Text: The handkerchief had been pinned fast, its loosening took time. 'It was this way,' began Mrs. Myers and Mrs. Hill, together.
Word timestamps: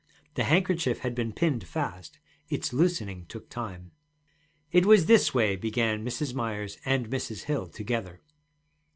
The 0.33 0.45
handkerchief 0.45 1.01
had 1.01 1.13
been 1.13 1.31
pinned 1.31 1.67
fast, 1.67 2.17
its 2.49 2.73
loosening 2.73 3.27
took 3.27 3.49
time. 3.51 3.91
'It 4.71 4.83
was 4.83 5.05
this 5.05 5.31
way,' 5.31 5.55
began 5.55 6.03
Mrs. 6.03 6.33
Myers 6.33 6.79
and 6.85 7.07
Mrs. 7.07 7.43
Hill, 7.43 7.67
together. 7.67 8.19